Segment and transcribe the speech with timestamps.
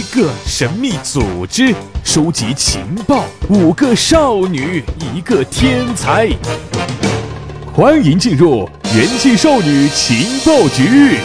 [0.00, 4.82] 一个神秘组织，收集情报；五个少女，
[5.14, 6.26] 一个天才。
[7.70, 11.18] 欢迎进入元气少女情报局。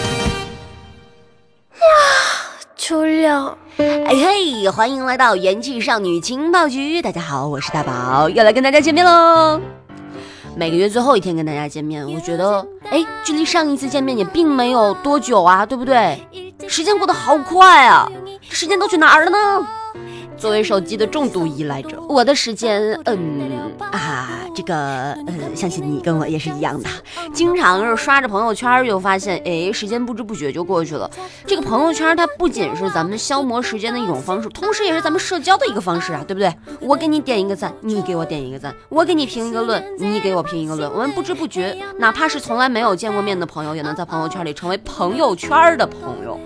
[2.75, 7.01] 初六，哎嘿，欢迎来到元气少女情报局。
[7.01, 9.61] 大家好，我是大宝，又来跟大家见面喽。
[10.57, 16.19] 每个月最后一天跟大家见面，我觉得，哎，距离上一次见面也并没有多久啊，对不对？
[16.75, 18.11] 时间过得好快啊，
[18.41, 19.65] 时间都去哪儿了呢？
[20.37, 24.75] 作为手机的重度依赖者，我的时间，嗯啊，这个，
[25.25, 26.89] 呃，相信你跟我也是一样的，
[27.33, 31.09] 经常是刷着朋友圈，就发现，哎，时间不知不觉就过去了。
[31.47, 36.53] 这个朋友圈它不仅是咱们消磨时间的一种方式，同时也是咱们社交的一个方式啊，对不对？
[36.81, 40.91] 我给你点一个赞，你给我点一个赞；我给你评一个论，你给我评一个论。
[40.91, 46.37] 我们不知不觉，哪怕是从来没有见过面的朋友，也能在朋友圈里成为朋友圈的朋友。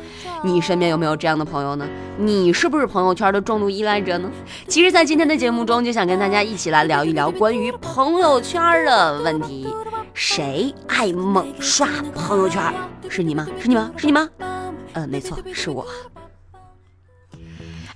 [0.43, 1.87] 你身边有没有这样的朋友呢？
[2.17, 4.29] 你是不是朋友圈的重度依赖者呢？
[4.67, 9.67] 其实，在今天的节目中，就想跟大家一起来聊一聊关于朋友圈的问题。
[10.13, 12.61] 谁爱猛刷朋友圈？
[13.09, 13.47] 是你吗？
[13.59, 13.91] 是你吗？
[13.95, 14.29] 是你吗？
[14.93, 15.85] 嗯，没错，是我。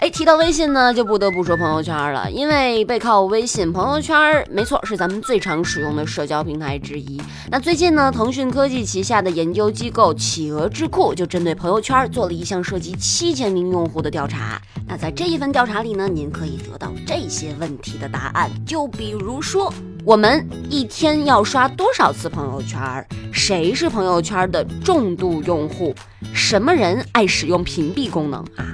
[0.03, 7.21] 哎，提到微信呢，就不得不说朋友圈了，因为背靠微信，朋友圈没错是咱们最常使用的社交平台之一。
[7.49, 14.61] 那最近呢，腾讯科技旗下的研究机构企鹅智库就针对朋友圈做了一项涉及七千名用户的调查。
[14.85, 19.73] 那在这一份调查里呢，您可以得到这些问题的答案，就比如说，
[20.03, 23.07] 我们一天要刷多少次朋友圈？
[23.31, 25.95] 谁是朋友圈的重度用户？
[26.33, 28.67] 什么人爱使用屏蔽功能啊？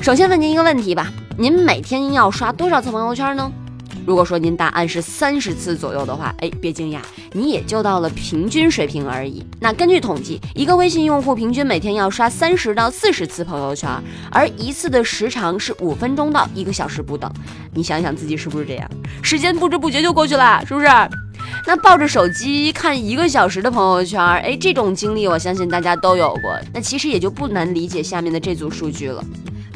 [0.00, 3.50] 首先问您一个问题吧，您每天要刷多少次朋友圈呢？
[4.06, 6.98] 如果说您答案是三十次左右的话，哎，别惊讶，
[7.32, 9.44] 你也就到了平均水平而已。
[9.58, 13.90] 那根据统计，一个微信用户平均每天要刷三十到四十次朋友圈，
[14.30, 17.28] 而一次的时长是五分钟到一个小时不等。
[17.74, 18.88] 你想想自己是不是这样？
[19.22, 20.86] 时间不知不觉就过去了，是不是？
[21.66, 26.56] 那抱着手机看一个小时的朋友圈，哎，这种经历我相信大家都有过。
[26.72, 29.24] 那其实也就不难理解下面的这组数据了。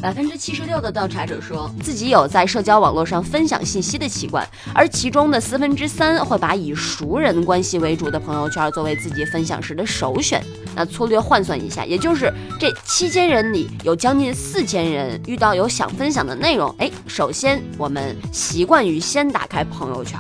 [0.01, 10.43] 百分之七十六的调查者说自己有在社交网络上分享信息的习惯，而其中的四分之三会把以熟人关系为主的朋友圈作为自己分享时的首选。
[10.75, 20.19] 那粗略换算一下，也就是这七千人里有将近四千人遇到有想分享的内容，哎，首先我们习惯于先打开朋友圈。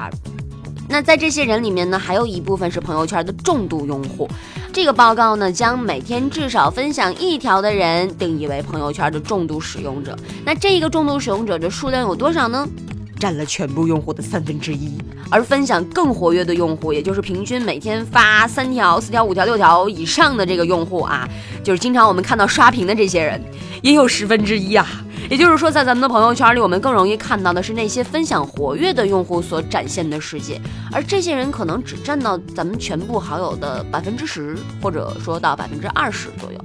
[0.90, 4.28] 那在这些人里面呢，还有一部分是朋友圈的重度用户。
[4.72, 10.16] 这个报告呢，将每天至少分享一条的人定义为朋友圈的重度使用者。
[10.44, 12.68] 那这个重度使用者的数量有多少呢？
[13.20, 14.98] 占了全部用户的三分之一。
[15.30, 21.28] 而分享更活跃的用户，也就是平均每天发三条、四条、五条、六条以上的这个用户啊，
[21.62, 23.40] 就是经常我们看到刷屏的这些人，
[23.80, 25.04] 也有十分之一啊。
[25.30, 30.60] 也就是说，在咱们的朋友圈里，我们更容易看到的是那些分享活跃的用户所展现的世界，
[30.90, 36.58] 而这些人可能只占到咱们全部好友的百分之十，或者说到百分之二十左右。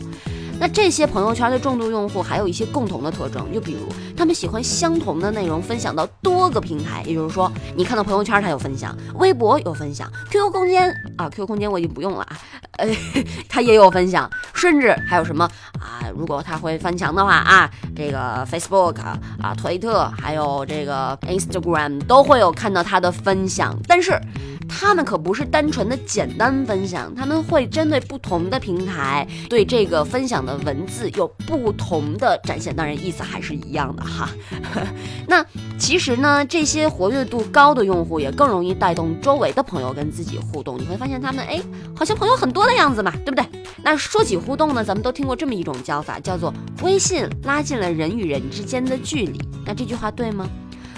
[0.58, 12.38] 那这些朋友圈的重度用户还有一些共同的特征，就比如他们喜欢相同的内容分享到多个平台，也就是说，你看到朋友圈他有分享，微博有分享，QQ 空间啊，QQ 空间我已经不用了啊，
[12.78, 12.88] 呃，
[13.50, 15.44] 他也有分享，甚至还有什么
[15.80, 16.00] 啊？
[16.16, 24.20] 如果他会翻墙的话啊，这个 Facebook 啊、推特还有这个 Instagram 都会有看到他的分享，但是。
[24.68, 34.30] 他们可不是单纯的简单分享，他们会针对不同的平台，对这个分享的文字有不同的展现，当然意思还是一样的哈。
[35.28, 35.46] 那
[35.78, 41.62] 其实呢，这些活跃度高的用户也更容易带动周围的朋友跟自己互动，你会发现他们哎，
[41.96, 43.46] 好像朋友很多的样子嘛，对不对？
[43.84, 49.40] 那说起互动呢，咱们都听过这么一种叫法，叫做微信拉近了人与人之间的距离。
[49.66, 50.48] 那这句话对吗？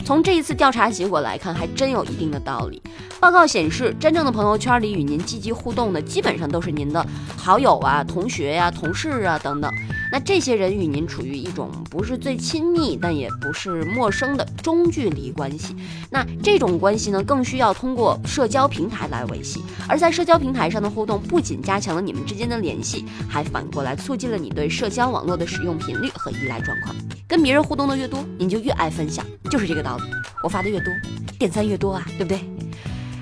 [0.08, 2.82] 从这一次调查结果来看，还真有一定的道理。
[3.20, 9.70] 报告显示，真正的朋友圈里与您积极互动的，基本上都是您的好友啊、同学呀、同事啊等等。
[10.12, 15.76] 那这些人与您处于一种不是最亲密，但也不是陌生的中距离关系。
[16.10, 19.62] 那这种关系呢，更需要通过社交平台来维系。
[19.88, 26.96] 而在社交平台上的互动，不仅加强了你们之间的联系，还反过来促进了你对社交网络的使用频率和依赖状况。
[27.28, 30.04] 跟别人互动的越多，您就越爱分享，就是这个道理。
[30.42, 30.94] 我发的越多，
[31.38, 32.57] 点赞越多啊，对不对？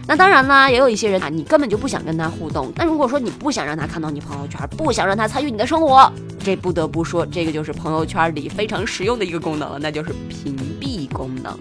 [0.07, 2.72] 那当然啦，也有一些人啊，你根本就不想跟他互动。
[2.75, 6.12] 那如果说你不想让他看到你朋友圈，不想让他参与你的生活，
[6.44, 11.57] 这不得不说，这个就是朋友圈里非常实用的一个功能了，那就是屏蔽功能。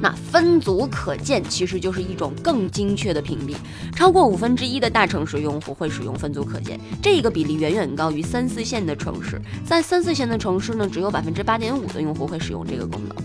[0.00, 3.54] 那分组可见其实就是一种更精确的屏蔽，
[3.96, 9.40] 超过五分之一的大城市用户会使用分组可见，这个比例远远高于三四线的城市。
[9.64, 13.16] 在三四线的城市呢，只有百分之八点五的用户会使用这个功能。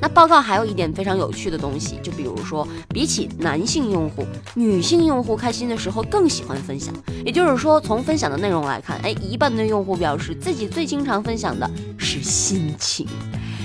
[0.00, 6.94] 那报告还有一点非常有趣的东西，就比如说，比起男性用户，女性用户开心的时候更喜欢分享。
[7.24, 13.06] 也就是说，从分享的内容来看，哎，一半的用户表示自己最经常分享的是心情。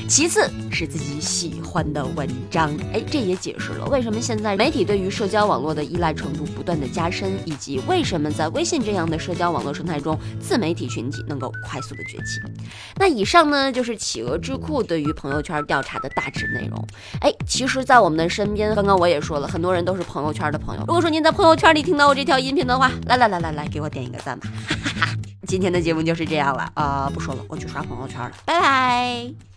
[0.07, 12.40] 其次是自己喜欢的文章，哎，这也解释了为什么现在媒体对于社交网络的依赖程度不断的加深，以及为什么在微信这样的社交网络生态中，自媒体群体能够快速的崛起。
[12.98, 16.88] 那以上呢，就是企鹅智库对于朋友圈调查的大致内容。
[17.22, 20.81] 哎，其实，在我们的身边，刚刚我也说了，很多人都是朋友圈的朋友。
[20.81, 24.48] 如果说您在朋友圈里听到我这条音频的话，来来来来来，给我点一个赞吧。
[24.69, 25.18] 哈哈哈
[25.48, 29.55] 今天的节目就是这样了啊，不说了，我去刷朋友圈了，拜拜。